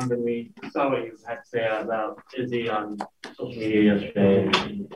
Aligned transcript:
Donovan, 0.00 0.24
we 0.24 0.52
saw 0.70 0.90
what 0.90 1.04
you 1.04 1.16
had 1.26 1.36
to 1.36 1.48
say 1.48 1.66
about 1.66 2.22
Izzy 2.36 2.68
on 2.68 2.98
social 3.36 3.48
media 3.48 3.94
yesterday. 3.94 4.86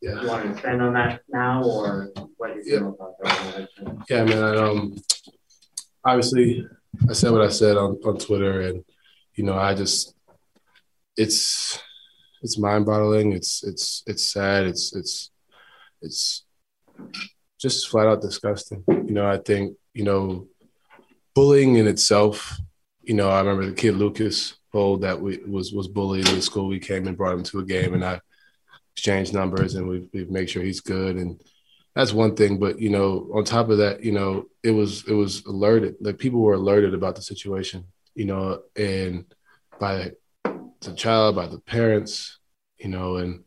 yeah. 0.00 0.22
You 0.22 0.28
want 0.28 0.44
to 0.44 0.50
expand 0.50 0.82
on 0.82 0.94
that 0.94 1.20
now, 1.28 1.62
or 1.62 2.10
what 2.36 2.56
you 2.56 2.62
feel 2.62 2.82
yeah. 2.82 2.88
about 2.88 3.18
that? 3.22 3.68
Yeah, 4.08 4.24
man. 4.24 4.42
I, 4.42 4.56
um, 4.56 4.96
obviously, 6.04 6.66
I 7.08 7.12
said 7.12 7.32
what 7.32 7.42
I 7.42 7.48
said 7.48 7.76
on, 7.76 7.98
on 8.04 8.18
Twitter, 8.18 8.62
and 8.62 8.84
you 9.34 9.44
know, 9.44 9.56
I 9.56 9.74
just 9.74 10.14
it's 11.16 11.78
it's 12.42 12.58
mind 12.58 12.86
boggling. 12.86 13.32
It's 13.32 13.62
it's 13.62 14.02
it's 14.06 14.24
sad. 14.24 14.66
It's 14.66 14.94
it's 14.96 15.30
it's 16.02 16.44
just 17.60 17.88
flat 17.88 18.08
out 18.08 18.22
disgusting. 18.22 18.82
You 18.88 19.12
know, 19.12 19.28
I 19.28 19.38
think 19.38 19.76
you 19.94 20.04
know, 20.04 20.48
bullying 21.34 21.76
in 21.76 21.86
itself. 21.86 22.58
You 23.10 23.16
know, 23.16 23.28
I 23.28 23.40
remember 23.40 23.66
the 23.66 23.74
kid 23.74 23.96
Lucas 23.96 24.54
Hole 24.70 24.96
that 24.98 25.20
we 25.20 25.38
was 25.38 25.72
was 25.72 25.88
bullied 25.88 26.28
in 26.28 26.40
school. 26.40 26.68
We 26.68 26.78
came 26.78 27.08
and 27.08 27.16
brought 27.16 27.34
him 27.34 27.42
to 27.42 27.58
a 27.58 27.64
game, 27.64 27.92
and 27.94 28.04
I 28.04 28.20
exchanged 28.94 29.34
numbers, 29.34 29.74
and 29.74 29.88
we've 29.88 30.06
we've 30.12 30.30
made 30.30 30.48
sure 30.48 30.62
he's 30.62 30.78
good 30.78 31.16
and 31.16 31.42
that's 31.96 32.12
one 32.12 32.36
thing. 32.36 32.60
But 32.60 32.78
you 32.78 32.88
know 32.90 33.28
on 33.34 33.42
top 33.42 33.68
of 33.68 33.78
that 33.78 34.04
you 34.04 34.12
know 34.12 34.44
it 34.62 34.70
was 34.70 35.08
it 35.08 35.12
was 35.12 35.44
alerted 35.44 35.96
like 36.00 36.18
people 36.18 36.38
were 36.38 36.54
alerted 36.54 36.94
about 36.94 37.16
the 37.16 37.22
situation 37.22 37.84
you 38.14 38.26
know 38.26 38.62
and 38.76 39.24
by 39.80 40.12
the 40.44 40.94
child 40.94 41.34
by 41.34 41.48
the 41.48 41.58
parents 41.58 42.38
you 42.78 42.88
know 42.88 43.16
and 43.16 43.42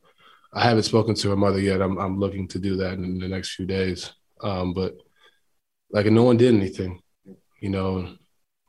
i 0.53 0.61
haven't 0.61 0.83
spoken 0.83 1.15
to 1.15 1.29
her 1.29 1.37
mother 1.37 1.61
yet. 1.61 1.81
I'm, 1.81 1.97
I'm 1.97 2.19
looking 2.19 2.49
to 2.49 2.59
do 2.59 2.75
that 2.75 2.95
in 2.95 3.17
the 3.17 3.29
next 3.29 3.55
few 3.55 3.65
days. 3.65 4.11
Um, 4.41 4.73
but 4.73 4.97
like 5.89 6.07
no 6.07 6.23
one 6.23 6.35
did 6.35 6.53
anything 6.53 7.01
you 7.61 7.69
know 7.69 8.13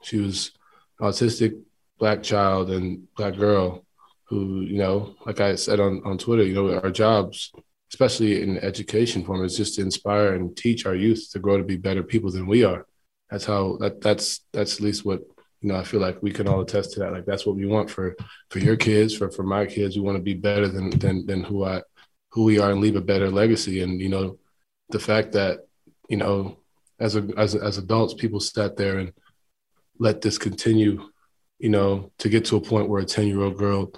she 0.01 0.19
was 0.19 0.53
autistic 1.01 1.61
black 1.99 2.23
child 2.23 2.71
and 2.71 3.07
black 3.17 3.37
girl 3.37 3.85
who 4.25 4.63
you 4.63 4.79
know 4.79 5.15
like 5.27 5.41
i 5.41 5.55
said 5.55 5.81
on, 5.81 6.01
on 6.05 6.19
twitter 6.19 6.43
you 6.43 6.55
know 6.55 6.75
our 6.79 6.91
jobs 6.91 7.53
especially 7.95 8.43
in 8.43 8.59
education 8.59 9.25
form, 9.25 9.45
is 9.45 9.57
just 9.57 9.77
to 9.77 9.81
inspire 9.81 10.35
and 10.35 10.57
teach 10.57 10.85
our 10.85 10.97
youth 10.97 11.31
to 11.31 11.39
grow 11.39 11.57
to 11.57 11.63
be 11.63 11.77
better 11.77 12.03
people 12.03 12.29
than 12.29 12.47
we 12.47 12.65
are. 12.65 12.87
That's 13.31 13.45
how 13.45 13.77
that 13.79 14.01
that's 14.01 14.41
that's 14.53 14.75
at 14.77 14.81
least 14.81 15.05
what 15.05 15.21
you 15.61 15.69
know. 15.69 15.77
I 15.77 15.85
feel 15.85 16.01
like 16.01 16.21
we 16.21 16.33
can 16.33 16.49
all 16.49 16.61
attest 16.61 16.93
to 16.93 17.01
that. 17.01 17.13
Like 17.13 17.25
that's 17.25 17.47
what 17.47 17.55
we 17.55 17.67
want 17.67 17.89
for 17.89 18.17
for 18.51 18.59
your 18.59 18.77
kids, 18.77 19.17
for 19.17 19.31
for 19.31 19.45
my 19.45 19.65
kids. 19.65 19.97
We 19.97 20.03
want 20.03 20.17
to 20.17 20.23
be 20.23 20.35
better 20.35 20.69
than 20.69 20.91
than 20.91 21.25
than 21.27 21.45
who 21.45 21.65
I 21.65 21.83
who 22.33 22.43
we 22.43 22.59
are 22.59 22.73
and 22.73 22.81
leave 22.81 22.97
a 22.97 23.01
better 23.01 23.31
legacy. 23.31 23.81
And 23.81 24.01
you 24.01 24.09
know, 24.09 24.39
the 24.91 24.99
fact 24.99 25.33
that 25.33 25.61
you 26.09 26.17
know, 26.17 26.59
as 26.99 27.15
a 27.15 27.23
as 27.37 27.55
as 27.55 27.79
adults, 27.79 28.15
people 28.15 28.41
sat 28.41 28.77
there 28.77 28.99
and 28.99 29.13
let 29.99 30.21
this 30.21 30.39
continue. 30.39 31.09
You 31.59 31.71
know, 31.71 32.13
to 32.19 32.29
get 32.29 32.45
to 32.47 32.57
a 32.57 32.61
point 32.61 32.89
where 32.89 33.01
a 33.01 33.05
ten 33.05 33.27
year 33.27 33.43
old 33.43 33.57
girl 33.57 33.93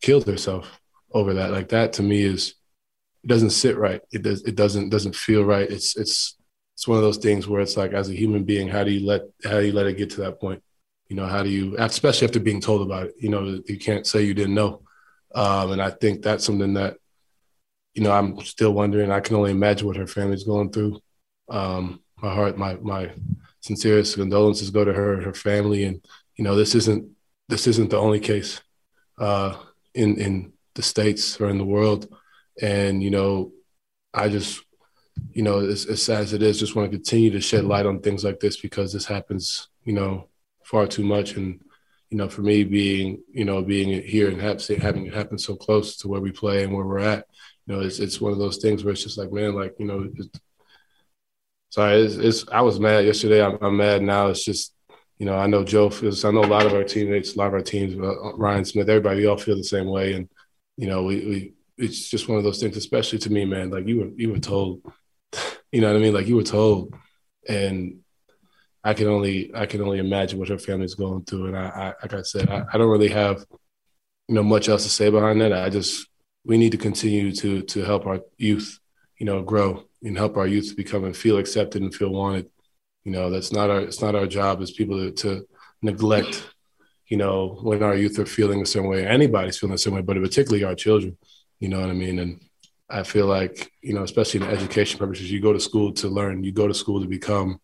killed 0.00 0.26
herself 0.26 0.80
over 1.12 1.34
that. 1.34 1.50
Like 1.50 1.68
that 1.70 1.94
to 1.94 2.02
me 2.02 2.22
is 2.22 2.54
it 3.24 3.28
doesn't 3.28 3.50
sit 3.50 3.76
right. 3.76 4.00
It 4.12 4.22
does 4.22 4.42
it 4.44 4.56
doesn't 4.56 4.90
doesn't 4.90 5.16
feel 5.16 5.44
right. 5.44 5.70
It's 5.70 5.96
it's 5.96 6.36
it's 6.74 6.88
one 6.88 6.98
of 6.98 7.04
those 7.04 7.18
things 7.18 7.46
where 7.46 7.60
it's 7.60 7.76
like 7.76 7.92
as 7.92 8.08
a 8.08 8.14
human 8.14 8.44
being, 8.44 8.68
how 8.68 8.84
do 8.84 8.90
you 8.90 9.06
let 9.06 9.22
how 9.44 9.60
do 9.60 9.66
you 9.66 9.72
let 9.72 9.86
it 9.86 9.96
get 9.96 10.10
to 10.10 10.22
that 10.22 10.40
point? 10.40 10.62
You 11.08 11.16
know, 11.16 11.26
how 11.26 11.42
do 11.42 11.48
you 11.48 11.76
especially 11.78 12.26
after 12.26 12.40
being 12.40 12.60
told 12.60 12.82
about 12.82 13.06
it, 13.06 13.14
you 13.18 13.28
know, 13.28 13.60
you 13.66 13.78
can't 13.78 14.06
say 14.06 14.22
you 14.22 14.34
didn't 14.34 14.54
know. 14.54 14.82
Um, 15.34 15.72
and 15.72 15.82
I 15.82 15.90
think 15.90 16.22
that's 16.22 16.44
something 16.44 16.74
that, 16.74 16.96
you 17.94 18.02
know, 18.02 18.12
I'm 18.12 18.40
still 18.40 18.72
wondering. 18.72 19.10
I 19.10 19.20
can 19.20 19.36
only 19.36 19.50
imagine 19.50 19.86
what 19.86 19.96
her 19.96 20.06
family's 20.06 20.44
going 20.44 20.72
through. 20.72 21.00
Um, 21.48 22.02
my 22.20 22.34
heart, 22.34 22.56
my 22.56 22.74
my 22.76 23.12
sincerest 23.62 24.16
condolences 24.16 24.70
go 24.70 24.84
to 24.84 24.92
her 24.92 25.14
and 25.14 25.24
her 25.24 25.34
family. 25.34 25.84
And 25.84 26.04
you 26.36 26.44
know, 26.44 26.54
this 26.54 26.74
isn't 26.74 27.08
this 27.48 27.66
isn't 27.66 27.90
the 27.90 27.98
only 27.98 28.20
case 28.20 28.60
uh, 29.18 29.56
in 29.94 30.18
in 30.18 30.52
the 30.74 30.82
states 30.82 31.40
or 31.40 31.48
in 31.48 31.58
the 31.58 31.64
world. 31.64 32.14
And, 32.60 33.02
you 33.02 33.10
know, 33.10 33.52
I 34.12 34.28
just, 34.28 34.62
you 35.32 35.42
know, 35.42 35.60
as, 35.60 35.86
as 35.86 36.02
sad 36.02 36.20
as 36.20 36.32
it 36.32 36.42
is, 36.42 36.58
just 36.58 36.76
want 36.76 36.90
to 36.90 36.96
continue 36.96 37.30
to 37.30 37.40
shed 37.40 37.64
light 37.64 37.86
on 37.86 38.00
things 38.00 38.24
like 38.24 38.40
this 38.40 38.58
because 38.60 38.92
this 38.92 39.06
happens, 39.06 39.68
you 39.84 39.92
know, 39.92 40.28
far 40.64 40.86
too 40.86 41.04
much. 41.04 41.36
And, 41.36 41.60
you 42.10 42.18
know, 42.18 42.28
for 42.28 42.42
me 42.42 42.64
being, 42.64 43.22
you 43.32 43.44
know, 43.44 43.62
being 43.62 44.02
here 44.02 44.28
and 44.28 44.40
having 44.40 45.06
it 45.06 45.14
happen 45.14 45.38
so 45.38 45.56
close 45.56 45.96
to 45.98 46.08
where 46.08 46.20
we 46.20 46.30
play 46.30 46.64
and 46.64 46.72
where 46.72 46.84
we're 46.84 46.98
at, 46.98 47.26
you 47.66 47.74
know, 47.74 47.80
it's, 47.80 47.98
it's 47.98 48.20
one 48.20 48.32
of 48.32 48.38
those 48.38 48.58
things 48.58 48.84
where 48.84 48.92
it's 48.92 49.02
just 49.02 49.18
like, 49.18 49.32
man, 49.32 49.54
like, 49.54 49.74
you 49.78 49.86
know, 49.86 50.10
sorry, 51.72 52.02
it's, 52.02 52.16
it's, 52.16 52.44
I 52.52 52.60
was 52.60 52.78
mad 52.78 53.06
yesterday. 53.06 53.42
I'm, 53.42 53.56
I'm, 53.62 53.78
mad 53.78 54.02
now. 54.02 54.28
It's 54.28 54.44
just, 54.44 54.74
you 55.18 55.24
know, 55.24 55.36
I 55.36 55.46
know 55.46 55.64
Joe 55.64 55.88
feels, 55.88 56.22
I 56.22 56.30
know 56.30 56.44
a 56.44 56.46
lot 56.46 56.66
of 56.66 56.74
our 56.74 56.84
teammates, 56.84 57.34
a 57.34 57.38
lot 57.38 57.46
of 57.46 57.54
our 57.54 57.62
teams, 57.62 57.94
uh, 57.94 58.34
Ryan 58.34 58.66
Smith, 58.66 58.90
everybody, 58.90 59.20
we 59.20 59.26
all 59.26 59.38
feel 59.38 59.56
the 59.56 59.64
same 59.64 59.86
way. 59.86 60.12
And, 60.12 60.28
you 60.76 60.86
know, 60.86 61.02
we, 61.04 61.16
we, 61.16 61.54
it's 61.78 62.10
just 62.10 62.28
one 62.28 62.36
of 62.36 62.44
those 62.44 62.60
things, 62.60 62.76
especially 62.76 63.18
to 63.20 63.32
me, 63.32 63.46
man. 63.46 63.70
Like 63.70 63.88
you 63.88 64.00
were 64.00 64.10
you 64.16 64.30
were 64.30 64.38
told, 64.38 64.82
you 65.72 65.80
know 65.80 65.88
what 65.88 65.96
I 65.96 66.00
mean? 66.00 66.12
Like 66.12 66.26
you 66.26 66.36
were 66.36 66.42
told, 66.42 66.94
and 67.48 68.00
I 68.84 68.92
can 68.92 69.08
only 69.08 69.50
I 69.54 69.64
can 69.64 69.80
only 69.80 69.98
imagine 69.98 70.38
what 70.38 70.48
her 70.48 70.58
family's 70.58 70.94
going 70.94 71.24
through. 71.24 71.46
And 71.46 71.56
I, 71.56 71.68
I 71.68 71.86
like 72.02 72.14
I 72.14 72.22
said, 72.22 72.50
I, 72.50 72.64
I 72.72 72.78
don't 72.78 72.90
really 72.90 73.08
have 73.08 73.44
you 74.28 74.34
know 74.34 74.42
much 74.42 74.68
else 74.68 74.84
to 74.84 74.90
say 74.90 75.08
behind 75.08 75.40
that. 75.40 75.54
I 75.54 75.70
just 75.70 76.06
we 76.44 76.58
need 76.58 76.72
to 76.72 76.78
continue 76.78 77.32
to 77.36 77.62
to 77.62 77.82
help 77.82 78.06
our 78.06 78.20
youth, 78.36 78.78
you 79.18 79.24
know, 79.24 79.42
grow 79.42 79.84
and 80.02 80.16
help 80.16 80.36
our 80.36 80.46
youth 80.46 80.74
become 80.76 81.04
and 81.04 81.16
feel 81.16 81.38
accepted 81.38 81.82
and 81.82 81.94
feel 81.94 82.10
wanted. 82.10 82.50
You 83.04 83.12
know, 83.12 83.30
that's 83.30 83.52
not 83.52 83.70
our 83.70 83.80
it's 83.80 84.00
not 84.00 84.14
our 84.14 84.26
job 84.26 84.62
as 84.62 84.70
people 84.70 84.98
to, 84.98 85.12
to 85.22 85.46
neglect, 85.82 86.48
you 87.08 87.16
know, 87.16 87.58
when 87.62 87.82
our 87.82 87.96
youth 87.96 88.18
are 88.18 88.26
feeling 88.26 88.62
a 88.62 88.66
certain 88.66 88.88
way. 88.88 89.06
Anybody's 89.06 89.58
feeling 89.58 89.74
a 89.74 89.78
certain 89.78 89.96
way, 89.96 90.02
but 90.02 90.16
particularly 90.16 90.64
our 90.64 90.74
children. 90.74 91.16
You 91.58 91.68
know 91.68 91.80
what 91.80 91.90
I 91.90 91.94
mean? 91.94 92.18
And 92.18 92.40
I 92.88 93.02
feel 93.02 93.26
like, 93.26 93.72
you 93.80 93.94
know, 93.94 94.02
especially 94.02 94.40
in 94.40 94.50
education 94.50 94.98
purposes, 94.98 95.30
you 95.30 95.40
go 95.40 95.52
to 95.52 95.60
school 95.60 95.92
to 95.94 96.08
learn, 96.08 96.44
you 96.44 96.52
go 96.52 96.68
to 96.68 96.74
school 96.74 97.00
to 97.00 97.08
become 97.08 97.60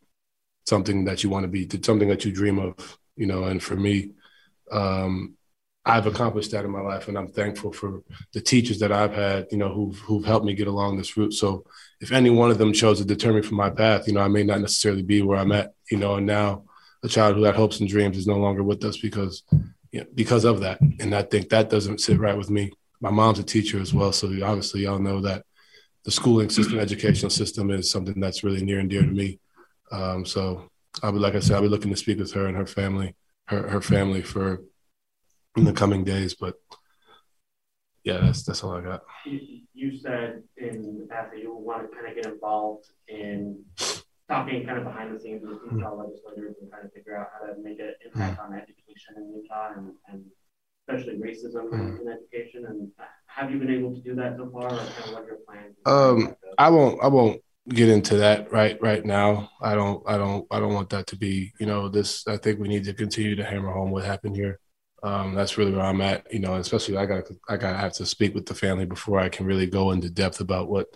something 0.66 1.04
that 1.04 1.22
you 1.22 1.30
want 1.30 1.44
to 1.44 1.48
be, 1.48 1.66
to 1.66 1.82
something 1.82 2.08
that 2.08 2.24
you 2.24 2.32
dream 2.32 2.58
of, 2.58 2.98
you 3.16 3.26
know. 3.26 3.44
And 3.44 3.62
for 3.62 3.76
me, 3.76 4.12
um, 4.70 5.37
I've 5.88 6.06
accomplished 6.06 6.50
that 6.52 6.64
in 6.64 6.70
my 6.70 6.80
life, 6.80 7.08
and 7.08 7.16
I'm 7.16 7.28
thankful 7.28 7.72
for 7.72 8.02
the 8.32 8.40
teachers 8.40 8.78
that 8.80 8.92
I've 8.92 9.14
had, 9.14 9.46
you 9.50 9.58
know, 9.58 9.70
who've 9.70 9.98
who've 10.00 10.24
helped 10.24 10.46
me 10.46 10.54
get 10.54 10.68
along 10.68 10.98
this 10.98 11.16
route. 11.16 11.32
So 11.32 11.64
if 12.00 12.12
any 12.12 12.30
one 12.30 12.50
of 12.50 12.58
them 12.58 12.72
chose 12.72 12.98
to 12.98 13.04
deter 13.04 13.32
me 13.32 13.42
from 13.42 13.56
my 13.56 13.70
path, 13.70 14.06
you 14.06 14.12
know, 14.12 14.20
I 14.20 14.28
may 14.28 14.44
not 14.44 14.60
necessarily 14.60 15.02
be 15.02 15.22
where 15.22 15.38
I'm 15.38 15.52
at, 15.52 15.72
you 15.90 15.98
know. 15.98 16.16
And 16.16 16.26
now 16.26 16.64
a 17.02 17.08
child 17.08 17.36
who 17.36 17.44
had 17.44 17.56
hopes 17.56 17.80
and 17.80 17.88
dreams 17.88 18.16
is 18.16 18.26
no 18.26 18.36
longer 18.36 18.62
with 18.62 18.84
us 18.84 18.98
because, 18.98 19.42
you 19.90 20.00
know, 20.00 20.06
because 20.14 20.44
of 20.44 20.60
that. 20.60 20.80
And 20.80 21.14
I 21.14 21.22
think 21.22 21.48
that 21.48 21.70
doesn't 21.70 22.00
sit 22.00 22.18
right 22.18 22.36
with 22.36 22.50
me 22.50 22.72
my 23.00 23.10
mom's 23.10 23.38
a 23.38 23.44
teacher 23.44 23.80
as 23.80 23.94
well, 23.94 24.12
so 24.12 24.26
obviously 24.44 24.82
y'all 24.82 24.98
know 24.98 25.20
that 25.20 25.44
the 26.04 26.10
schooling 26.10 26.50
system, 26.50 26.78
educational 26.78 27.30
system, 27.30 27.70
is 27.70 27.90
something 27.90 28.18
that's 28.18 28.42
really 28.42 28.64
near 28.64 28.80
and 28.80 28.90
dear 28.90 29.02
to 29.02 29.06
me. 29.06 29.38
Um, 29.92 30.24
so 30.24 30.70
I'll 31.02 31.12
be 31.12 31.18
like 31.18 31.34
I 31.34 31.40
said, 31.40 31.56
I'll 31.56 31.62
be 31.62 31.68
looking 31.68 31.90
to 31.90 31.96
speak 31.96 32.18
with 32.18 32.32
her 32.32 32.46
and 32.46 32.56
her 32.56 32.66
family, 32.66 33.14
her 33.46 33.68
her 33.68 33.80
family 33.80 34.22
for 34.22 34.62
in 35.58 35.64
the 35.64 35.72
coming 35.72 36.04
days. 36.04 36.34
But 36.34 36.56
yeah, 38.04 38.18
that's 38.18 38.42
that's 38.42 38.62
all 38.64 38.76
I 38.76 38.80
got. 38.80 39.02
You, 39.26 39.96
said 39.98 40.42
in 40.56 40.98
the 41.00 41.06
past 41.10 41.32
that 41.32 41.40
you 41.40 41.54
want 41.54 41.90
to 41.90 41.96
kind 41.96 42.08
of 42.08 42.14
get 42.14 42.32
involved 42.32 42.86
in 43.08 43.64
talking 44.28 44.64
kind 44.64 44.78
of 44.78 44.84
behind 44.84 45.14
the 45.14 45.20
scenes 45.20 45.42
with 45.42 45.58
Utah 45.64 45.90
mm-hmm. 45.90 46.00
legislators 46.00 46.54
and 46.60 46.70
trying 46.70 46.82
to 46.82 46.88
figure 46.90 47.16
out 47.16 47.28
how 47.32 47.46
to 47.46 47.60
make 47.60 47.80
an 47.80 47.94
impact 48.04 48.40
mm-hmm. 48.40 48.52
on 48.52 48.58
education 48.58 49.14
in 49.16 49.42
Utah 49.42 49.72
and, 49.76 49.92
and 50.08 50.24
especially 50.88 51.18
racism 51.18 51.70
mm. 51.70 52.00
in 52.00 52.08
education? 52.08 52.66
And 52.66 52.90
have 53.26 53.50
you 53.50 53.58
been 53.58 53.70
able 53.70 53.94
to 53.94 54.00
do 54.00 54.14
that 54.16 54.36
so 54.36 54.50
far, 54.50 54.66
or 54.66 54.68
kind 54.68 55.04
of 55.06 55.12
what 55.12 55.26
your 55.26 55.38
plans? 55.46 55.74
Um, 55.86 56.34
I 56.56 56.70
won't. 56.70 57.02
I 57.02 57.08
won't 57.08 57.42
get 57.68 57.88
into 57.88 58.16
that 58.16 58.50
right 58.50 58.80
right 58.80 59.04
now. 59.04 59.50
I 59.60 59.74
don't. 59.74 60.02
I 60.06 60.16
don't. 60.16 60.46
I 60.50 60.60
don't 60.60 60.74
want 60.74 60.90
that 60.90 61.06
to 61.08 61.16
be. 61.16 61.52
You 61.60 61.66
know, 61.66 61.88
this. 61.88 62.26
I 62.26 62.36
think 62.36 62.58
we 62.58 62.68
need 62.68 62.84
to 62.84 62.94
continue 62.94 63.36
to 63.36 63.44
hammer 63.44 63.70
home 63.70 63.90
what 63.90 64.04
happened 64.04 64.36
here. 64.36 64.60
Um, 65.02 65.34
that's 65.34 65.56
really 65.56 65.72
where 65.72 65.84
I'm 65.84 66.00
at. 66.00 66.32
You 66.32 66.40
know, 66.40 66.54
especially 66.56 66.96
I 66.96 67.06
got. 67.06 67.24
I 67.48 67.56
got 67.56 67.78
have 67.78 67.92
to 67.94 68.06
speak 68.06 68.34
with 68.34 68.46
the 68.46 68.54
family 68.54 68.84
before 68.84 69.20
I 69.20 69.28
can 69.28 69.46
really 69.46 69.66
go 69.66 69.92
into 69.92 70.10
depth 70.10 70.40
about 70.40 70.68
what 70.68 70.88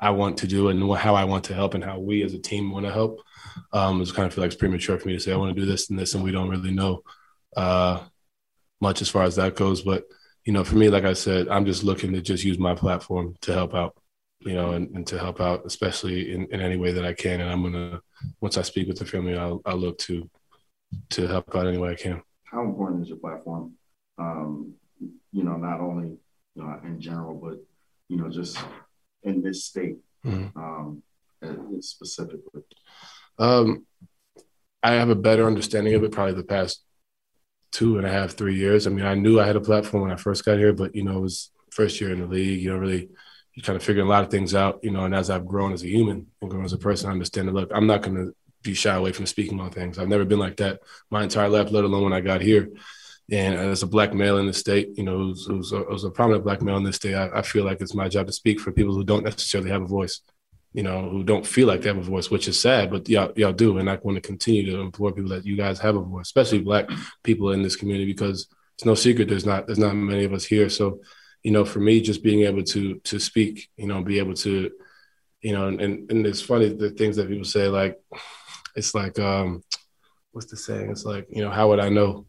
I 0.00 0.10
want 0.10 0.38
to 0.38 0.46
do 0.46 0.68
and 0.68 0.96
how 0.96 1.14
I 1.14 1.24
want 1.24 1.44
to 1.44 1.54
help 1.54 1.74
and 1.74 1.82
how 1.82 1.98
we 1.98 2.22
as 2.22 2.34
a 2.34 2.38
team 2.38 2.70
want 2.70 2.86
to 2.86 2.92
help. 2.92 3.20
Um, 3.72 4.00
it's 4.00 4.12
kind 4.12 4.26
of 4.26 4.34
feel 4.34 4.42
like 4.42 4.52
it's 4.52 4.60
premature 4.60 4.98
for 4.98 5.08
me 5.08 5.14
to 5.14 5.20
say 5.20 5.32
I 5.32 5.36
want 5.36 5.54
to 5.54 5.60
do 5.60 5.66
this 5.66 5.90
and 5.90 5.98
this, 5.98 6.14
and 6.14 6.22
we 6.22 6.30
don't 6.30 6.50
really 6.50 6.70
know. 6.70 7.02
Uh, 7.56 8.00
much 8.80 9.02
as 9.02 9.08
far 9.08 9.24
as 9.24 9.36
that 9.36 9.56
goes. 9.56 9.82
But 9.82 10.04
you 10.44 10.52
know, 10.52 10.64
for 10.64 10.76
me, 10.76 10.88
like 10.88 11.04
I 11.04 11.12
said, 11.12 11.48
I'm 11.48 11.66
just 11.66 11.84
looking 11.84 12.12
to 12.12 12.20
just 12.22 12.44
use 12.44 12.58
my 12.58 12.74
platform 12.74 13.34
to 13.42 13.52
help 13.52 13.74
out, 13.74 13.96
you 14.40 14.54
know, 14.54 14.70
and, 14.72 14.94
and 14.96 15.06
to 15.08 15.18
help 15.18 15.40
out, 15.40 15.66
especially 15.66 16.32
in, 16.32 16.46
in 16.52 16.60
any 16.60 16.76
way 16.76 16.92
that 16.92 17.04
I 17.04 17.12
can. 17.12 17.40
And 17.40 17.50
I'm 17.50 17.62
gonna 17.62 18.00
once 18.40 18.56
I 18.56 18.62
speak 18.62 18.88
with 18.88 18.98
the 18.98 19.04
family, 19.04 19.36
I'll, 19.36 19.60
I'll 19.64 19.76
look 19.76 19.98
to 19.98 20.28
to 21.10 21.26
help 21.26 21.54
out 21.54 21.66
any 21.66 21.78
way 21.78 21.90
I 21.90 21.96
can. 21.96 22.22
How 22.50 22.62
important 22.62 23.02
is 23.02 23.08
your 23.08 23.18
platform? 23.18 23.74
Um, 24.18 24.74
you 25.32 25.44
know, 25.44 25.56
not 25.56 25.80
only 25.80 26.16
uh, 26.60 26.78
in 26.84 27.00
general, 27.00 27.34
but 27.34 27.58
you 28.08 28.16
know, 28.16 28.28
just 28.28 28.58
in 29.22 29.42
this 29.42 29.64
state 29.64 29.98
mm-hmm. 30.24 30.58
um, 30.58 31.02
specifically. 31.80 32.62
Um, 33.38 33.86
I 34.82 34.92
have 34.92 35.10
a 35.10 35.14
better 35.14 35.46
understanding 35.46 35.94
of 35.94 36.04
it 36.04 36.12
probably 36.12 36.34
the 36.34 36.44
past 36.44 36.82
two 37.72 37.98
and 37.98 38.06
a 38.06 38.10
half, 38.10 38.32
three 38.32 38.56
years. 38.56 38.86
I 38.86 38.90
mean, 38.90 39.04
I 39.04 39.14
knew 39.14 39.38
I 39.38 39.46
had 39.46 39.56
a 39.56 39.60
platform 39.60 40.04
when 40.04 40.12
I 40.12 40.16
first 40.16 40.44
got 40.44 40.58
here, 40.58 40.72
but 40.72 40.94
you 40.94 41.04
know, 41.04 41.18
it 41.18 41.22
was 41.22 41.50
first 41.70 42.00
year 42.00 42.12
in 42.12 42.20
the 42.20 42.26
league. 42.26 42.62
You 42.62 42.70
know, 42.70 42.78
really, 42.78 43.08
you 43.54 43.62
kind 43.62 43.76
of 43.76 43.82
figuring 43.82 44.08
a 44.08 44.10
lot 44.10 44.24
of 44.24 44.30
things 44.30 44.54
out. 44.54 44.80
You 44.82 44.90
know, 44.90 45.04
and 45.04 45.14
as 45.14 45.30
I've 45.30 45.46
grown 45.46 45.72
as 45.72 45.82
a 45.82 45.88
human 45.88 46.26
and 46.40 46.50
grown 46.50 46.64
as 46.64 46.72
a 46.72 46.78
person, 46.78 47.08
I 47.08 47.12
understand 47.12 47.48
that. 47.48 47.54
Look, 47.54 47.70
I'm 47.74 47.86
not 47.86 48.02
going 48.02 48.16
to 48.16 48.34
be 48.68 48.74
shy 48.74 48.94
away 48.94 49.12
from 49.12 49.26
speaking 49.26 49.60
on 49.60 49.70
things. 49.70 49.98
I've 49.98 50.08
never 50.08 50.24
been 50.24 50.38
like 50.38 50.56
that 50.58 50.80
my 51.10 51.22
entire 51.22 51.48
life, 51.48 51.70
let 51.70 51.84
alone 51.84 52.04
when 52.04 52.12
I 52.12 52.20
got 52.20 52.40
here. 52.40 52.70
And 53.30 53.54
as 53.56 53.82
a 53.82 53.86
black 53.86 54.14
male 54.14 54.38
in 54.38 54.46
the 54.46 54.54
state, 54.54 54.96
you 54.96 55.04
know, 55.04 55.18
who's, 55.18 55.44
who's, 55.46 55.72
a, 55.72 55.80
who's 55.80 56.04
a 56.04 56.10
prominent 56.10 56.44
black 56.44 56.62
male 56.62 56.78
in 56.78 56.84
this 56.84 56.96
state, 56.96 57.14
I, 57.14 57.28
I, 57.38 57.42
feel 57.42 57.64
like 57.64 57.80
it's 57.82 57.94
my 57.94 58.08
job 58.08 58.26
to 58.26 58.32
speak 58.32 58.58
for 58.58 58.72
people 58.72 58.94
who 58.94 59.04
don't 59.04 59.24
necessarily 59.24 59.68
have 59.70 59.82
a 59.82 59.86
voice, 59.86 60.22
you 60.72 60.82
know, 60.82 61.10
who 61.10 61.22
don't 61.22 61.46
feel 61.46 61.68
like 61.68 61.82
they 61.82 61.88
have 61.88 61.98
a 61.98 62.02
voice, 62.02 62.30
which 62.30 62.48
is 62.48 62.58
sad, 62.58 62.90
but 62.90 63.06
y'all, 63.06 63.30
y'all 63.36 63.52
do. 63.52 63.76
And 63.76 63.90
I 63.90 63.98
want 64.02 64.16
to 64.16 64.22
continue 64.22 64.64
to 64.70 64.80
implore 64.80 65.12
people 65.12 65.30
that 65.30 65.44
you 65.44 65.56
guys 65.56 65.78
have 65.80 65.96
a 65.96 66.00
voice, 66.00 66.26
especially 66.26 66.60
black 66.60 66.88
people 67.22 67.52
in 67.52 67.62
this 67.62 67.76
community, 67.76 68.06
because 68.06 68.48
it's 68.76 68.86
no 68.86 68.94
secret 68.94 69.28
there's 69.28 69.44
not 69.44 69.66
there's 69.66 69.78
not 69.78 69.94
many 69.94 70.24
of 70.24 70.32
us 70.32 70.44
here. 70.44 70.70
So, 70.70 71.00
you 71.42 71.50
know, 71.50 71.66
for 71.66 71.80
me, 71.80 72.00
just 72.00 72.22
being 72.22 72.44
able 72.44 72.62
to 72.62 72.98
to 73.00 73.18
speak, 73.18 73.68
you 73.76 73.88
know, 73.88 74.02
be 74.02 74.20
able 74.20 74.34
to, 74.34 74.70
you 75.40 75.52
know, 75.52 75.68
and 75.68 75.80
and 75.80 76.26
it's 76.26 76.42
funny 76.42 76.68
the 76.68 76.90
things 76.90 77.16
that 77.16 77.28
people 77.28 77.44
say, 77.44 77.68
like, 77.68 77.98
it's 78.76 78.94
like, 78.94 79.18
um, 79.18 79.62
what's 80.32 80.50
the 80.50 80.56
saying? 80.56 80.90
It's 80.90 81.04
like, 81.04 81.26
you 81.30 81.42
know, 81.42 81.50
how 81.50 81.68
would 81.68 81.80
I 81.80 81.88
know? 81.88 82.26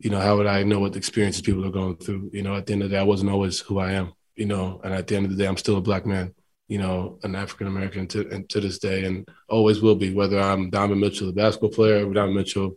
you 0.00 0.08
know, 0.08 0.18
how 0.18 0.36
would 0.38 0.46
I 0.46 0.62
know 0.62 0.80
what 0.80 0.96
experiences 0.96 1.42
people 1.42 1.64
are 1.66 1.70
going 1.70 1.96
through? 1.96 2.30
You 2.32 2.42
know, 2.42 2.56
at 2.56 2.66
the 2.66 2.72
end 2.72 2.82
of 2.82 2.88
the 2.88 2.96
day, 2.96 3.00
I 3.00 3.04
wasn't 3.04 3.30
always 3.30 3.60
who 3.60 3.78
I 3.78 3.92
am, 3.92 4.14
you 4.34 4.46
know, 4.46 4.80
and 4.82 4.94
at 4.94 5.06
the 5.06 5.14
end 5.14 5.26
of 5.26 5.30
the 5.30 5.36
day, 5.36 5.46
I'm 5.46 5.58
still 5.58 5.76
a 5.76 5.82
black 5.82 6.06
man, 6.06 6.34
you 6.68 6.78
know, 6.78 7.18
an 7.22 7.36
African 7.36 7.66
American 7.66 8.06
to, 8.08 8.26
and 8.30 8.48
to 8.48 8.60
this 8.60 8.78
day, 8.78 9.04
and 9.04 9.28
always 9.48 9.82
will 9.82 9.94
be, 9.94 10.14
whether 10.14 10.40
I'm 10.40 10.70
Donovan 10.70 11.00
Mitchell, 11.00 11.26
the 11.26 11.34
basketball 11.34 11.70
player, 11.70 12.08
or 12.08 12.14
Donovan 12.14 12.34
Mitchell, 12.34 12.76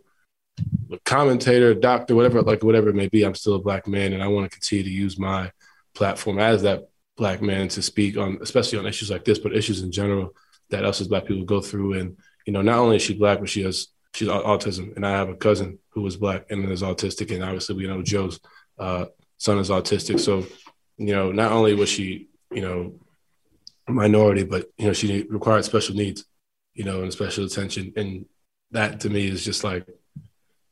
a 0.92 0.98
commentator, 1.06 1.74
doctor, 1.74 2.14
whatever, 2.14 2.42
like 2.42 2.62
whatever 2.62 2.90
it 2.90 2.94
may 2.94 3.08
be, 3.08 3.22
I'm 3.22 3.34
still 3.34 3.54
a 3.54 3.62
black 3.62 3.88
man, 3.88 4.12
and 4.12 4.22
I 4.22 4.28
want 4.28 4.50
to 4.50 4.54
continue 4.54 4.84
to 4.84 4.90
use 4.90 5.18
my 5.18 5.50
platform 5.94 6.38
as 6.38 6.62
that 6.62 6.90
black 7.16 7.40
man 7.40 7.68
to 7.68 7.82
speak 7.82 8.16
on, 8.16 8.38
especially 8.42 8.78
on 8.78 8.86
issues 8.86 9.10
like 9.10 9.24
this, 9.24 9.38
but 9.38 9.56
issues 9.56 9.82
in 9.82 9.92
general 9.92 10.34
that 10.70 10.84
us 10.84 11.00
as 11.00 11.08
black 11.08 11.26
people 11.26 11.44
go 11.44 11.60
through. 11.60 11.94
And 11.94 12.16
you 12.46 12.52
know, 12.52 12.62
not 12.62 12.78
only 12.78 12.96
is 12.96 13.02
she 13.02 13.14
black, 13.14 13.40
but 13.40 13.48
she 13.48 13.62
has 13.62 13.88
she's 14.14 14.28
autism, 14.28 14.94
and 14.96 15.06
I 15.06 15.10
have 15.10 15.28
a 15.28 15.36
cousin 15.36 15.78
who 15.90 16.02
was 16.02 16.16
black 16.16 16.46
and 16.50 16.70
is 16.70 16.82
autistic, 16.82 17.34
and 17.34 17.44
obviously 17.44 17.76
we 17.76 17.86
know 17.86 18.02
Joe's 18.02 18.40
uh, 18.78 19.06
son 19.38 19.58
is 19.58 19.70
autistic. 19.70 20.20
So, 20.20 20.46
you 20.96 21.14
know, 21.14 21.32
not 21.32 21.52
only 21.52 21.74
was 21.74 21.88
she, 21.88 22.28
you 22.50 22.62
know, 22.62 22.94
minority, 23.88 24.44
but 24.44 24.70
you 24.78 24.86
know, 24.86 24.92
she 24.92 25.26
required 25.28 25.64
special 25.64 25.94
needs, 25.94 26.24
you 26.74 26.84
know, 26.84 27.02
and 27.02 27.12
special 27.12 27.44
attention, 27.44 27.92
and 27.96 28.26
that 28.70 29.00
to 29.00 29.10
me 29.10 29.26
is 29.28 29.44
just 29.44 29.64
like, 29.64 29.86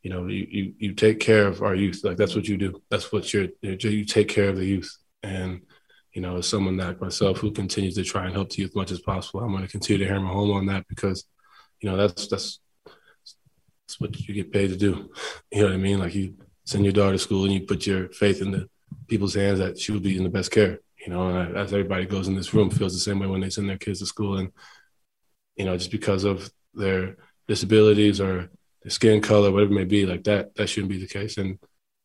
you 0.02 0.10
know, 0.10 0.26
you 0.26 0.46
you, 0.50 0.74
you 0.78 0.92
take 0.94 1.20
care 1.20 1.46
of 1.46 1.62
our 1.62 1.74
youth, 1.74 2.02
like 2.04 2.16
that's 2.16 2.34
what 2.34 2.48
you 2.48 2.56
do. 2.56 2.82
That's 2.90 3.12
what 3.12 3.32
you're 3.32 3.48
you 3.60 4.04
take 4.04 4.28
care 4.28 4.48
of 4.48 4.56
the 4.56 4.64
youth, 4.64 4.96
and 5.22 5.62
you 6.12 6.20
know, 6.20 6.36
as 6.36 6.48
someone 6.48 6.76
like 6.76 7.00
myself 7.00 7.38
who 7.38 7.52
continues 7.52 7.94
to 7.94 8.04
try 8.04 8.26
and 8.26 8.34
help 8.34 8.50
the 8.50 8.62
youth 8.62 8.72
as 8.72 8.76
much 8.76 8.90
as 8.90 9.00
possible, 9.00 9.40
I'm 9.40 9.50
going 9.50 9.62
to 9.62 9.70
continue 9.70 10.04
to 10.04 10.12
hammer 10.12 10.28
home 10.28 10.50
on 10.50 10.66
that 10.66 10.86
because, 10.88 11.24
you 11.80 11.90
know, 11.90 11.96
that's 11.96 12.26
that's 12.28 12.60
it's 13.86 14.00
what 14.00 14.18
you 14.20 14.34
get 14.34 14.52
paid 14.52 14.68
to 14.68 14.76
do. 14.76 15.10
You 15.50 15.62
know 15.62 15.68
what 15.68 15.74
I 15.74 15.78
mean? 15.78 15.98
Like 15.98 16.14
you 16.14 16.34
send 16.64 16.84
your 16.84 16.92
daughter 16.92 17.12
to 17.12 17.18
school 17.18 17.44
and 17.44 17.52
you 17.52 17.62
put 17.62 17.86
your 17.86 18.08
faith 18.10 18.40
in 18.40 18.50
the 18.50 18.68
people's 19.08 19.34
hands 19.34 19.58
that 19.58 19.78
she 19.78 19.92
will 19.92 20.00
be 20.00 20.16
in 20.16 20.22
the 20.22 20.30
best 20.30 20.50
care. 20.50 20.80
You 21.04 21.12
know, 21.12 21.28
and 21.28 21.56
as 21.56 21.72
everybody 21.72 22.06
goes 22.06 22.28
in 22.28 22.36
this 22.36 22.54
room 22.54 22.70
feels 22.70 22.92
the 22.92 23.00
same 23.00 23.18
way 23.18 23.26
when 23.26 23.40
they 23.40 23.50
send 23.50 23.68
their 23.68 23.78
kids 23.78 23.98
to 23.98 24.06
school, 24.06 24.38
and 24.38 24.52
you 25.56 25.64
know, 25.64 25.76
just 25.76 25.90
because 25.90 26.24
of 26.24 26.50
their 26.74 27.16
disabilities 27.48 28.20
or 28.20 28.50
their 28.82 28.90
skin 28.90 29.20
color, 29.20 29.50
whatever 29.50 29.72
it 29.72 29.74
may 29.74 29.84
be, 29.84 30.06
like 30.06 30.24
that, 30.24 30.54
that 30.54 30.68
shouldn't 30.68 30.92
be 30.92 30.98
the 30.98 31.08
case. 31.08 31.38
And 31.38 31.58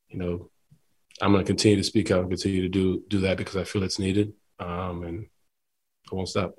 you 0.09 0.17
know, 0.17 0.49
I'm 1.21 1.31
going 1.31 1.43
to 1.43 1.47
continue 1.47 1.77
to 1.77 1.83
speak 1.83 2.11
out 2.11 2.21
and 2.21 2.29
continue 2.29 2.61
to 2.61 2.69
do 2.69 3.03
do 3.07 3.21
that 3.21 3.37
because 3.37 3.55
I 3.55 3.63
feel 3.63 3.83
it's 3.83 3.99
needed, 3.99 4.33
um, 4.59 5.03
and 5.03 5.25
I 6.11 6.15
won't 6.15 6.29
stop. 6.29 6.55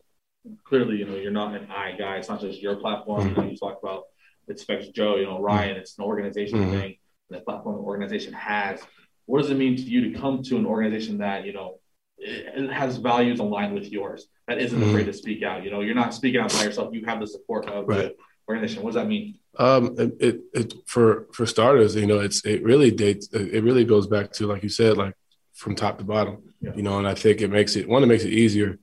Clearly, 0.64 0.96
you 0.96 1.06
know, 1.06 1.16
you're 1.16 1.31
not 1.31 1.55
an 1.55 1.70
I 1.70 1.93
guy. 1.93 2.16
It's 2.16 2.28
not 2.28 2.40
just 2.40 2.60
your 2.60 2.76
platform. 2.76 3.34
Mm-hmm. 3.34 3.50
You 3.50 3.56
talk 3.56 3.78
about 3.82 4.05
it 4.49 4.60
affects 4.60 4.88
Joe, 4.88 5.16
you 5.16 5.26
know, 5.26 5.40
Ryan, 5.40 5.76
it's 5.76 5.99
an 5.99 6.05
organization 6.05 6.58
mm-hmm. 6.58 6.70
thing, 6.72 6.96
the 7.31 7.40
platform 7.40 7.76
the 7.76 7.82
organization 7.82 8.32
has. 8.32 8.81
What 9.26 9.43
does 9.43 9.50
it 9.50 9.56
mean 9.56 9.76
to 9.76 9.82
you 9.82 10.10
to 10.10 10.19
come 10.19 10.43
to 10.44 10.56
an 10.56 10.66
organization 10.66 11.19
that, 11.19 11.44
you 11.44 11.52
know, 11.52 11.81
it, 12.16 12.70
has 12.70 12.96
values 12.96 13.40
aligned 13.40 13.75
with 13.75 13.93
yours 13.93 14.26
that 14.46 14.58
isn't 14.58 14.78
mm-hmm. 14.78 14.90
afraid 14.90 15.04
to 15.04 15.12
speak 15.12 15.43
out? 15.43 15.64
You 15.64 15.70
know, 15.70 15.82
you're 15.82 15.94
not 15.94 16.14
speaking 16.14 16.40
out 16.40 16.52
by 16.52 16.64
yourself, 16.64 16.94
you 16.94 17.04
have 17.06 17.20
the 17.20 17.26
support 17.26 17.69
of 17.69 17.87
right. 17.87 17.96
the 17.96 18.14
organization. 18.49 18.82
What 18.82 18.94
does 18.94 19.02
that 19.02 19.08
mean? 19.08 19.38
Um, 19.58 19.96
it, 19.99 20.16
it, 20.20 20.40
it, 20.55 20.75
for 20.87 21.26
for 21.32 21.44
starters, 21.44 21.96
you 21.96 22.06
know, 22.06 22.20
it's 22.20 22.44
it 22.44 22.62
really 22.62 22.90
dates. 22.90 23.28
It 23.32 23.64
really 23.64 23.84
goes 23.84 24.06
back 24.06 24.32
to 24.34 24.46
like 24.46 24.62
you 24.62 24.69
said, 24.69 24.96
like 24.96 25.14
from 25.55 25.75
top 25.75 25.99
to 25.99 26.05
bottom. 26.05 26.43
Yeah. 26.60 26.75
You 26.75 26.82
know, 26.82 26.99
and 26.99 27.08
I 27.08 27.14
think 27.14 27.40
it 27.40 27.50
makes 27.50 27.76
it 27.76 27.88
one. 27.88 28.02
It 28.02 28.06
makes 28.06 28.25
it 28.25 28.32
easier 28.32 28.78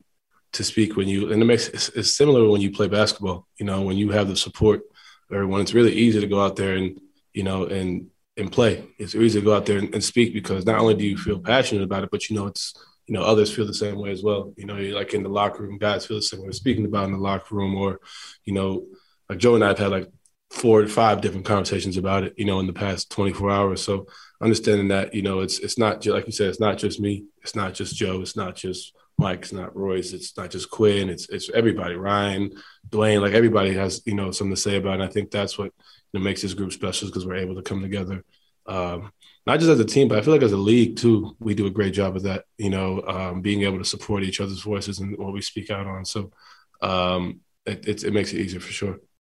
to 0.54 0.64
speak 0.64 0.96
when 0.96 1.08
you, 1.08 1.32
and 1.32 1.42
it 1.42 1.46
makes 1.46 1.68
it's, 1.70 1.90
it's 1.90 2.16
similar 2.16 2.50
when 2.50 2.62
you 2.62 2.72
play 2.72 2.88
basketball. 2.88 3.48
You 3.58 3.66
know, 3.66 3.82
when 3.82 3.98
you 3.98 4.12
have 4.12 4.28
the 4.28 4.36
support 4.36 4.82
everyone. 5.32 5.62
It's 5.62 5.74
really 5.74 5.94
easy 5.94 6.20
to 6.20 6.28
go 6.28 6.42
out 6.42 6.56
there 6.56 6.76
and 6.76 7.00
you 7.34 7.44
know 7.44 7.66
and 7.66 8.08
and 8.38 8.52
play. 8.52 8.86
It's 9.00 9.16
easy 9.16 9.40
to 9.40 9.46
go 9.46 9.56
out 9.56 9.66
there 9.66 9.78
and, 9.78 9.94
and, 9.94 10.04
speak 10.04 10.34
because 10.34 10.66
not 10.66 10.80
only 10.80 10.94
do 10.94 11.06
you 11.06 11.18
feel 11.18 11.40
passionate 11.40 11.84
about 11.84 12.04
it, 12.04 12.12
but 12.12 12.30
you 12.30 12.36
know 12.36 12.48
it's 12.48 12.74
you 13.08 13.14
know 13.14 13.24
others 13.24 13.54
feel 13.54 13.66
the 13.66 13.74
same 13.74 13.98
way 13.98 14.12
as 14.12 14.24
well. 14.24 14.54
You 14.58 14.66
know, 14.66 14.76
like 14.76 15.14
in 15.14 15.24
the 15.24 15.30
locker 15.30 15.64
room, 15.64 15.78
guys 15.78 16.06
feel 16.06 16.18
the 16.18 16.24
same 16.24 16.44
way. 16.44 16.52
Speaking 16.52 16.86
about 16.86 17.06
in 17.06 17.14
the 17.14 17.18
locker 17.18 17.56
room, 17.56 17.76
or 17.76 18.00
you 18.44 18.54
know, 18.54 18.86
like 19.30 19.40
Joe 19.40 19.56
and 19.56 19.64
I 19.64 19.70
have 19.70 19.80
had 19.80 19.92
like 19.92 20.12
four 20.50 20.82
or 20.82 20.88
five 20.88 21.22
different 21.22 21.46
conversations 21.46 21.98
about 21.98 22.24
it. 22.24 22.34
You 22.38 22.46
know, 22.46 22.60
in 22.60 22.68
the 22.68 22.74
past 22.74 23.12
24 23.12 23.52
hours. 23.52 23.82
So 23.82 24.08
understanding 24.42 24.90
that 24.90 25.14
you 25.14 25.22
know 25.22 25.40
it's 25.40 25.60
it's 25.60 25.78
not 25.78 26.06
like 26.06 26.26
you 26.26 26.32
said, 26.32 26.50
it's 26.50 26.60
not 26.60 26.78
just 26.78 27.00
me, 27.00 27.26
it's 27.42 27.56
not 27.56 27.74
just 27.74 27.96
Joe, 27.96 28.22
it's 28.22 28.36
not 28.36 28.56
just 28.56 28.94
Mike, 29.18 29.44
it's 29.44 29.54
not 29.54 29.76
Royce, 29.76 30.14
it's 30.14 30.36
not 30.38 30.52
just 30.52 30.70
Quin, 30.70 31.10
it's 31.10 31.30
it's 31.30 31.50
everybody, 31.50 31.96
Ryan, 31.96 32.52
Dwyane, 32.90 33.22
like 33.22 33.34
everybody 33.34 33.74
has, 33.74 34.02
you 34.06 34.14
know, 34.16 34.32
something 34.32 34.56
to 34.56 34.62
say 34.62 34.78
about 34.78 34.92
it. 34.92 34.94
And 34.96 35.04
I 35.04 35.08
think 35.08 35.32
that's 35.32 35.58
what 35.58 35.72
you 36.14 36.20
know, 36.20 36.24
makes 36.24 36.42
this 36.42 36.54
group 36.54 36.74
special 36.74 37.08
because 37.08 37.26
we're 37.26 37.36
able 37.36 37.56
to 37.56 37.62
come 37.62 37.82
together. 37.82 38.24
Um, 38.68 39.12
not 39.46 39.60
just 39.60 39.70
as 39.70 39.80
a 39.80 39.86
team, 39.86 40.08
but 40.08 40.18
I 40.18 40.22
feel 40.22 40.34
like 40.34 40.42
as 40.42 40.52
a 40.52 40.58
league 40.58 40.98
too, 40.98 41.36
we 41.40 41.54
do 41.54 41.68
a 41.68 41.72
great 41.72 41.94
job 41.94 42.16
of 42.16 42.24
that, 42.24 42.46
you 42.58 42.72
know, 42.72 43.04
um, 43.08 43.42
being 43.42 43.62
able 43.62 43.78
to 43.78 43.86
support 43.86 44.24
each 44.24 44.42
other's 44.42 44.62
voices 44.62 45.00
and 45.00 45.16
what 45.18 45.34
we 45.34 45.42
speak 45.42 45.70
out 45.70 45.86
on. 45.86 46.04
So 46.04 46.32
um, 46.82 47.42
it, 47.66 47.88
it, 47.88 48.04
it 48.04 48.14
makes 48.14 48.34
it 48.34 48.40
easier 48.40 48.60
for 48.60 48.72
sure. 48.72 49.00